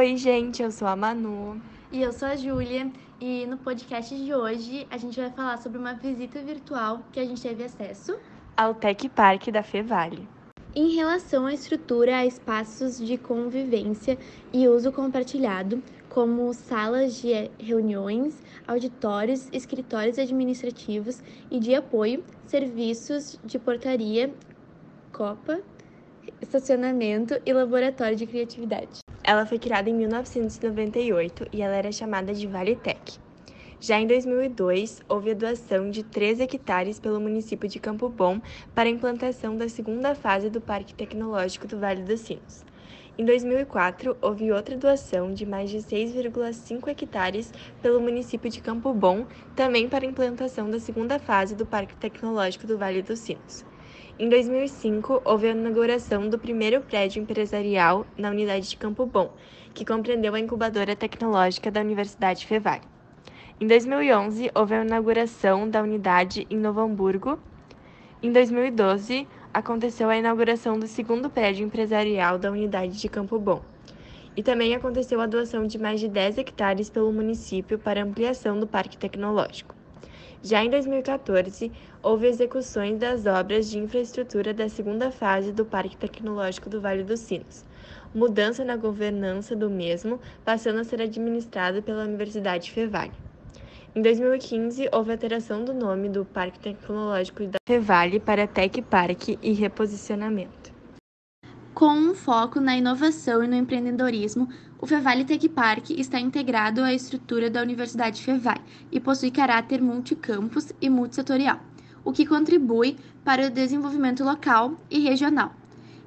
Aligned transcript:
Oi, 0.00 0.16
gente, 0.16 0.62
eu 0.62 0.70
sou 0.72 0.88
a 0.88 0.96
Manu. 0.96 1.60
E 1.92 2.00
eu 2.00 2.10
sou 2.10 2.26
a 2.26 2.34
Júlia. 2.34 2.90
E 3.20 3.44
no 3.44 3.58
podcast 3.58 4.16
de 4.16 4.32
hoje 4.32 4.86
a 4.90 4.96
gente 4.96 5.20
vai 5.20 5.28
falar 5.28 5.58
sobre 5.58 5.76
uma 5.76 5.92
visita 5.92 6.40
virtual 6.40 7.02
que 7.12 7.20
a 7.20 7.24
gente 7.26 7.42
teve 7.42 7.64
acesso 7.64 8.18
ao 8.56 8.74
Tech 8.74 9.06
Park 9.10 9.48
da 9.48 9.62
Fevale. 9.62 10.26
Em 10.74 10.94
relação 10.94 11.44
à 11.44 11.52
estrutura, 11.52 12.16
a 12.16 12.24
espaços 12.24 12.96
de 12.96 13.18
convivência 13.18 14.16
e 14.50 14.66
uso 14.66 14.90
compartilhado, 14.90 15.82
como 16.08 16.50
salas 16.54 17.20
de 17.20 17.50
reuniões, 17.58 18.42
auditórios, 18.66 19.50
escritórios 19.52 20.18
administrativos 20.18 21.22
e 21.50 21.60
de 21.60 21.74
apoio, 21.74 22.24
serviços 22.46 23.38
de 23.44 23.58
portaria, 23.58 24.32
copa, 25.12 25.60
estacionamento 26.40 27.38
e 27.44 27.52
laboratório 27.52 28.16
de 28.16 28.26
criatividade. 28.26 28.99
Ela 29.22 29.44
foi 29.44 29.58
criada 29.58 29.90
em 29.90 29.94
1998 29.94 31.48
e 31.52 31.60
ela 31.60 31.76
era 31.76 31.92
chamada 31.92 32.32
de 32.32 32.46
Vale 32.46 32.74
Tech. 32.74 33.18
Já 33.78 34.00
em 34.00 34.06
2002, 34.06 35.00
houve 35.08 35.30
a 35.30 35.34
doação 35.34 35.90
de 35.90 36.02
3 36.02 36.40
hectares 36.40 36.98
pelo 36.98 37.20
município 37.20 37.68
de 37.68 37.78
Campo 37.78 38.08
Bom 38.08 38.40
para 38.74 38.88
a 38.88 38.92
implantação 38.92 39.56
da 39.56 39.68
segunda 39.68 40.14
fase 40.14 40.50
do 40.50 40.60
Parque 40.60 40.94
Tecnológico 40.94 41.66
do 41.66 41.78
Vale 41.78 42.02
dos 42.02 42.20
Sinos. 42.20 42.64
Em 43.18 43.24
2004, 43.24 44.16
houve 44.22 44.50
outra 44.50 44.76
doação 44.76 45.32
de 45.34 45.44
mais 45.44 45.68
de 45.68 45.78
6,5 45.78 46.88
hectares 46.88 47.52
pelo 47.82 48.00
município 48.00 48.50
de 48.50 48.62
Campo 48.62 48.94
Bom, 48.94 49.26
também 49.54 49.88
para 49.88 50.06
a 50.06 50.08
implantação 50.08 50.70
da 50.70 50.80
segunda 50.80 51.18
fase 51.18 51.54
do 51.54 51.66
Parque 51.66 51.96
Tecnológico 51.96 52.66
do 52.66 52.78
Vale 52.78 53.02
dos 53.02 53.18
Sinos. 53.18 53.64
Em 54.18 54.28
2005, 54.28 55.22
houve 55.24 55.48
a 55.48 55.52
inauguração 55.52 56.28
do 56.28 56.38
primeiro 56.38 56.82
prédio 56.82 57.22
empresarial 57.22 58.06
na 58.18 58.28
unidade 58.28 58.68
de 58.68 58.76
Campo 58.76 59.06
Bom, 59.06 59.32
que 59.72 59.84
compreendeu 59.84 60.34
a 60.34 60.40
incubadora 60.40 60.94
tecnológica 60.94 61.70
da 61.70 61.80
Universidade 61.80 62.46
Fevale. 62.46 62.82
Em 63.58 63.66
2011, 63.66 64.50
houve 64.54 64.74
a 64.74 64.84
inauguração 64.84 65.68
da 65.68 65.82
unidade 65.82 66.46
em 66.50 66.58
Novo 66.58 66.80
Hamburgo. 66.80 67.38
Em 68.22 68.30
2012, 68.30 69.26
aconteceu 69.54 70.08
a 70.10 70.16
inauguração 70.16 70.78
do 70.78 70.86
segundo 70.86 71.30
prédio 71.30 71.64
empresarial 71.64 72.38
da 72.38 72.50
unidade 72.50 73.00
de 73.00 73.08
Campo 73.08 73.38
Bom. 73.38 73.62
E 74.36 74.42
também 74.42 74.74
aconteceu 74.74 75.20
a 75.20 75.26
doação 75.26 75.66
de 75.66 75.78
mais 75.78 75.98
de 75.98 76.08
10 76.08 76.38
hectares 76.38 76.88
pelo 76.88 77.12
município 77.12 77.78
para 77.78 78.02
ampliação 78.02 78.60
do 78.60 78.66
parque 78.66 78.96
tecnológico. 78.96 79.79
Já 80.42 80.64
em 80.64 80.70
2014, 80.70 81.70
houve 82.02 82.26
execuções 82.26 82.98
das 82.98 83.26
obras 83.26 83.70
de 83.70 83.78
infraestrutura 83.78 84.54
da 84.54 84.70
segunda 84.70 85.10
fase 85.10 85.52
do 85.52 85.66
Parque 85.66 85.98
Tecnológico 85.98 86.70
do 86.70 86.80
Vale 86.80 87.04
dos 87.04 87.20
Sinos, 87.20 87.62
mudança 88.14 88.64
na 88.64 88.74
governança 88.74 89.54
do 89.54 89.68
mesmo, 89.68 90.18
passando 90.42 90.80
a 90.80 90.84
ser 90.84 91.02
administrado 91.02 91.82
pela 91.82 92.04
Universidade 92.04 92.70
Fevale. 92.70 93.12
Em 93.94 94.00
2015, 94.00 94.88
houve 94.92 95.12
alteração 95.12 95.62
do 95.62 95.74
nome 95.74 96.08
do 96.08 96.24
Parque 96.24 96.58
Tecnológico 96.58 97.44
da 97.44 97.58
Fevale 97.68 98.18
para 98.18 98.46
Tec 98.46 98.80
Parque 98.80 99.38
e 99.42 99.52
reposicionamento. 99.52 100.59
Com 101.80 101.92
um 101.92 102.14
foco 102.14 102.60
na 102.60 102.76
inovação 102.76 103.42
e 103.42 103.48
no 103.48 103.56
empreendedorismo, 103.56 104.50
o 104.78 104.86
Fevale 104.86 105.24
Tech 105.24 105.48
Park 105.48 105.88
está 105.88 106.20
integrado 106.20 106.82
à 106.82 106.92
estrutura 106.92 107.48
da 107.48 107.62
Universidade 107.62 108.22
Fevale 108.22 108.60
e 108.92 109.00
possui 109.00 109.30
caráter 109.30 109.80
multicampus 109.80 110.74
e 110.78 110.90
multissetorial, 110.90 111.58
o 112.04 112.12
que 112.12 112.26
contribui 112.26 112.98
para 113.24 113.46
o 113.46 113.50
desenvolvimento 113.50 114.22
local 114.22 114.78
e 114.90 114.98
regional. 114.98 115.54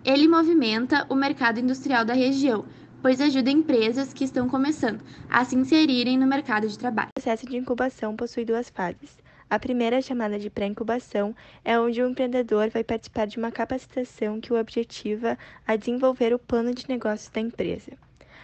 Ele 0.05 0.27
movimenta 0.27 1.07
o 1.09 1.15
mercado 1.15 1.59
industrial 1.59 2.05
da 2.05 2.13
região, 2.13 2.65
pois 3.01 3.19
ajuda 3.19 3.49
empresas 3.49 4.13
que 4.13 4.25
estão 4.25 4.47
começando 4.47 5.01
a 5.27 5.43
se 5.43 5.55
inserirem 5.55 6.19
no 6.19 6.27
mercado 6.27 6.67
de 6.67 6.77
trabalho. 6.77 7.09
O 7.09 7.19
processo 7.19 7.47
de 7.47 7.57
incubação 7.57 8.15
possui 8.15 8.45
duas 8.45 8.69
fases. 8.69 9.22
A 9.53 9.59
primeira, 9.59 10.01
chamada 10.01 10.39
de 10.39 10.49
pré-incubação, 10.49 11.35
é 11.63 11.79
onde 11.79 12.01
o 12.01 12.09
empreendedor 12.09 12.71
vai 12.71 12.83
participar 12.83 13.27
de 13.27 13.37
uma 13.37 13.51
capacitação 13.51 14.41
que 14.41 14.51
o 14.51 14.59
objetiva 14.59 15.37
a 15.67 15.75
desenvolver 15.75 16.33
o 16.33 16.39
plano 16.39 16.73
de 16.73 16.89
negócios 16.89 17.29
da 17.29 17.39
empresa. 17.39 17.91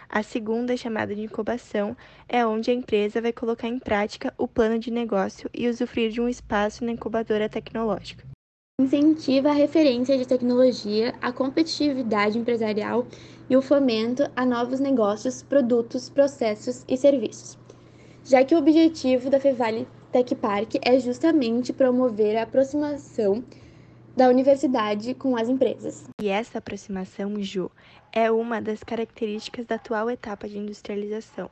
A 0.08 0.22
segunda, 0.22 0.76
chamada 0.76 1.12
de 1.12 1.22
incubação, 1.22 1.96
é 2.28 2.46
onde 2.46 2.70
a 2.70 2.74
empresa 2.74 3.20
vai 3.20 3.32
colocar 3.32 3.66
em 3.66 3.80
prática 3.80 4.32
o 4.38 4.46
plano 4.46 4.78
de 4.78 4.92
negócio 4.92 5.50
e 5.52 5.68
usufruir 5.68 6.12
de 6.12 6.20
um 6.20 6.28
espaço 6.28 6.84
na 6.84 6.92
incubadora 6.92 7.48
tecnológica. 7.48 8.24
Incentiva 8.80 9.48
a 9.48 9.52
referência 9.52 10.16
de 10.16 10.28
tecnologia, 10.28 11.12
a 11.20 11.32
competitividade 11.32 12.38
empresarial 12.38 13.04
e 13.48 13.56
o 13.56 13.62
fomento 13.62 14.30
a 14.36 14.46
novos 14.46 14.78
negócios, 14.78 15.42
produtos, 15.42 16.08
processos 16.08 16.84
e 16.86 16.96
serviços. 16.96 17.58
Já 18.24 18.44
que 18.44 18.54
o 18.54 18.58
objetivo 18.58 19.28
da 19.28 19.40
Fevale 19.40 19.88
Tech 20.12 20.34
Park 20.34 20.74
é 20.82 20.98
justamente 20.98 21.72
promover 21.72 22.36
a 22.36 22.42
aproximação 22.42 23.44
da 24.16 24.28
universidade 24.28 25.14
com 25.14 25.36
as 25.36 25.48
empresas. 25.48 26.02
E 26.20 26.28
essa 26.28 26.58
aproximação, 26.58 27.40
Ju, 27.40 27.70
é 28.12 28.28
uma 28.28 28.60
das 28.60 28.82
características 28.82 29.66
da 29.66 29.76
atual 29.76 30.10
etapa 30.10 30.48
de 30.48 30.58
industrialização, 30.58 31.48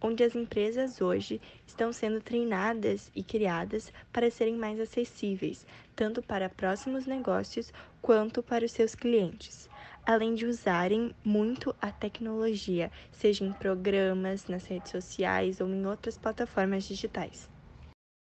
onde 0.00 0.24
as 0.24 0.34
empresas 0.34 1.02
hoje 1.02 1.42
estão 1.66 1.92
sendo 1.92 2.22
treinadas 2.22 3.10
e 3.14 3.22
criadas 3.22 3.92
para 4.10 4.30
serem 4.30 4.56
mais 4.56 4.80
acessíveis, 4.80 5.66
tanto 5.94 6.22
para 6.22 6.48
próximos 6.48 7.04
negócios 7.04 7.70
quanto 8.00 8.42
para 8.42 8.64
os 8.64 8.72
seus 8.72 8.94
clientes. 8.94 9.68
Além 10.06 10.34
de 10.34 10.46
usarem 10.46 11.14
muito 11.22 11.76
a 11.82 11.92
tecnologia, 11.92 12.90
seja 13.12 13.44
em 13.44 13.52
programas, 13.52 14.46
nas 14.46 14.64
redes 14.64 14.90
sociais 14.90 15.60
ou 15.60 15.68
em 15.68 15.84
outras 15.84 16.16
plataformas 16.16 16.84
digitais. 16.84 17.46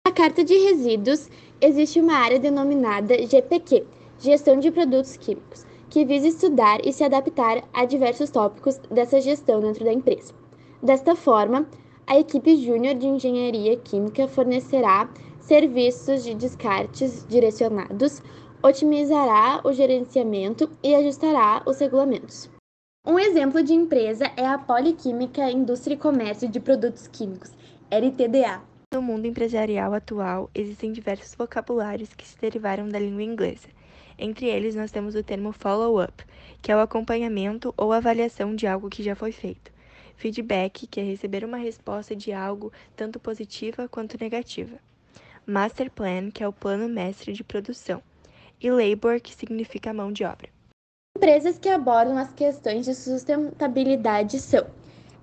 Na 0.09 0.15
carta 0.15 0.43
de 0.43 0.55
resíduos, 0.57 1.29
existe 1.61 2.01
uma 2.01 2.15
área 2.15 2.39
denominada 2.39 3.15
GPQ 3.27 3.85
Gestão 4.19 4.59
de 4.59 4.71
Produtos 4.71 5.19
Químicos 5.19 5.67
que 5.91 6.03
visa 6.03 6.29
estudar 6.29 6.81
e 6.83 6.95
se 6.95 7.05
adaptar 7.05 7.63
a 7.75 7.85
diversos 7.85 8.31
tópicos 8.31 8.79
dessa 8.91 9.21
gestão 9.21 9.61
dentro 9.61 9.85
da 9.85 9.93
empresa. 9.93 10.33
Desta 10.83 11.15
forma, 11.15 11.69
a 12.07 12.19
equipe 12.19 12.57
júnior 12.57 12.95
de 12.95 13.07
engenharia 13.07 13.77
química 13.77 14.27
fornecerá 14.27 15.11
serviços 15.41 16.25
de 16.25 16.35
descartes 16.35 17.27
direcionados, 17.29 18.23
otimizará 18.63 19.61
o 19.63 19.75
gerenciamento 19.75 20.71
e 20.83 20.95
ajustará 20.95 21.63
os 21.67 21.79
regulamentos. 21.79 22.49
Um 23.07 23.19
exemplo 23.19 23.63
de 23.63 23.75
empresa 23.75 24.25
é 24.39 24.47
a 24.47 24.57
Poliquímica 24.57 25.51
Indústria 25.51 25.97
e 25.97 25.99
Comércio 25.99 26.49
de 26.49 26.59
Produtos 26.59 27.07
Químicos, 27.09 27.53
LTDA. 27.91 28.78
No 28.93 29.03
mundo 29.03 29.27
empresarial 29.27 29.93
atual, 29.93 30.51
existem 30.55 30.93
diversos 30.93 31.35
vocabulários 31.35 32.15
que 32.15 32.27
se 32.27 32.39
derivaram 32.39 32.89
da 32.89 32.99
língua 32.99 33.23
inglesa, 33.23 33.69
entre 34.19 34.47
eles, 34.47 34.75
nós 34.75 34.91
temos 34.91 35.15
o 35.15 35.23
termo 35.23 35.53
follow-up, 35.53 36.25
que 36.61 36.73
é 36.73 36.77
o 36.77 36.81
acompanhamento 36.81 37.73
ou 37.77 37.93
avaliação 37.93 38.57
de 38.57 38.67
algo 38.67 38.91
que 38.91 39.03
já 39.03 39.15
foi 39.15 39.31
feito. 39.31 39.71
Feedback, 40.17 40.89
que 40.89 40.99
é 40.99 41.05
receber 41.05 41.45
uma 41.45 41.57
resposta 41.57 42.17
de 42.17 42.33
algo 42.33 42.73
tanto 42.97 43.21
positiva 43.21 43.89
quanto 43.89 44.21
negativa. 44.21 44.77
Master 45.47 45.89
Plan, 45.89 46.33
que 46.33 46.43
é 46.43 46.49
o 46.49 46.53
plano 46.53 46.89
mestre 46.89 47.33
de 47.33 47.45
produção. 47.45 48.03
E 48.61 48.69
Labor, 48.69 49.21
que 49.21 49.33
significa 49.33 49.95
mão 49.95 50.13
de 50.13 50.25
obra. 50.25 50.49
Empresas 51.17 51.57
que 51.59 51.69
abordam 51.69 52.19
as 52.19 52.33
questões 52.33 52.85
de 52.85 52.95
sustentabilidade 52.97 54.41
são 54.41 54.67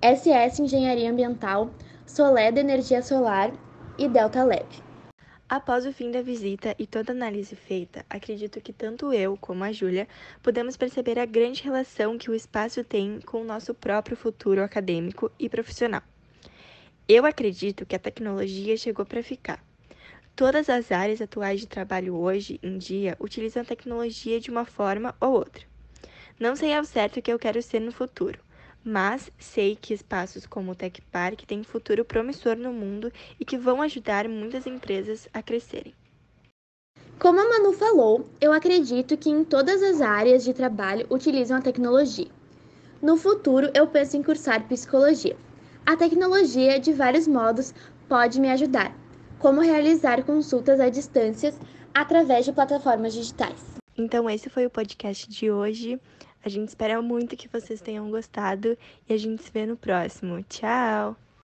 SS 0.00 0.62
Engenharia 0.62 1.10
Ambiental, 1.10 1.70
Soleda 2.06 2.60
Energia 2.60 3.02
Solar 3.02 3.52
e 3.98 4.08
Delta 4.08 4.44
Lab. 4.44 4.64
Após 5.48 5.84
o 5.84 5.92
fim 5.92 6.12
da 6.12 6.22
visita 6.22 6.74
e 6.78 6.86
toda 6.86 7.12
a 7.12 7.14
análise 7.14 7.56
feita, 7.56 8.06
acredito 8.08 8.60
que 8.60 8.72
tanto 8.72 9.12
eu 9.12 9.36
como 9.36 9.64
a 9.64 9.72
Júlia 9.72 10.06
podemos 10.40 10.76
perceber 10.76 11.18
a 11.18 11.26
grande 11.26 11.64
relação 11.64 12.16
que 12.16 12.30
o 12.30 12.34
espaço 12.34 12.84
tem 12.84 13.20
com 13.26 13.42
o 13.42 13.44
nosso 13.44 13.74
próprio 13.74 14.16
futuro 14.16 14.62
acadêmico 14.62 15.30
e 15.36 15.48
profissional. 15.48 16.02
Eu 17.08 17.26
acredito 17.26 17.84
que 17.84 17.96
a 17.96 18.00
tecnologia 18.00 18.76
chegou 18.76 19.04
para 19.04 19.22
ficar. 19.22 19.62
Todas 20.36 20.70
as 20.70 20.92
áreas 20.92 21.20
atuais 21.20 21.60
de 21.60 21.66
trabalho 21.66 22.14
hoje 22.14 22.60
em 22.62 22.78
dia 22.78 23.16
utilizam 23.18 23.62
a 23.62 23.66
tecnologia 23.66 24.38
de 24.38 24.50
uma 24.50 24.64
forma 24.64 25.14
ou 25.20 25.32
outra. 25.32 25.64
Não 26.38 26.54
sei 26.54 26.72
ao 26.72 26.84
certo 26.84 27.18
o 27.18 27.22
que 27.22 27.32
eu 27.32 27.38
quero 27.38 27.60
ser 27.60 27.80
no 27.80 27.90
futuro, 27.90 28.38
mas 28.86 29.32
sei 29.36 29.74
que 29.74 29.92
espaços 29.92 30.46
como 30.46 30.70
o 30.70 30.74
Tech 30.76 31.02
Park 31.10 31.42
têm 31.44 31.64
futuro 31.64 32.04
promissor 32.04 32.54
no 32.54 32.72
mundo 32.72 33.12
e 33.40 33.44
que 33.44 33.58
vão 33.58 33.82
ajudar 33.82 34.28
muitas 34.28 34.64
empresas 34.64 35.28
a 35.34 35.42
crescerem. 35.42 35.92
Como 37.18 37.40
a 37.40 37.48
Manu 37.48 37.72
falou, 37.72 38.28
eu 38.40 38.52
acredito 38.52 39.16
que 39.16 39.28
em 39.28 39.42
todas 39.42 39.82
as 39.82 40.00
áreas 40.00 40.44
de 40.44 40.54
trabalho 40.54 41.04
utilizam 41.10 41.56
a 41.56 41.60
tecnologia. 41.60 42.28
No 43.02 43.16
futuro, 43.16 43.68
eu 43.74 43.88
penso 43.88 44.16
em 44.16 44.22
cursar 44.22 44.68
psicologia. 44.68 45.36
A 45.84 45.96
tecnologia, 45.96 46.78
de 46.78 46.92
vários 46.92 47.26
modos, 47.26 47.74
pode 48.08 48.40
me 48.40 48.50
ajudar, 48.50 48.96
como 49.40 49.62
realizar 49.62 50.22
consultas 50.22 50.78
à 50.78 50.88
distância 50.88 51.52
através 51.92 52.44
de 52.44 52.52
plataformas 52.52 53.12
digitais. 53.12 53.76
Então, 53.98 54.30
esse 54.30 54.48
foi 54.48 54.64
o 54.64 54.70
podcast 54.70 55.28
de 55.28 55.50
hoje. 55.50 56.00
A 56.46 56.48
gente 56.48 56.68
espera 56.68 57.02
muito 57.02 57.36
que 57.36 57.48
vocês 57.48 57.80
tenham 57.80 58.08
gostado 58.08 58.78
e 59.08 59.12
a 59.12 59.16
gente 59.16 59.42
se 59.42 59.50
vê 59.50 59.66
no 59.66 59.76
próximo. 59.76 60.44
Tchau! 60.44 61.16